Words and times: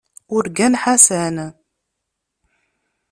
Urgan 0.35 0.73
Ḥasan. 0.81 1.35